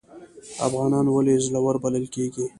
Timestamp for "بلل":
1.83-2.05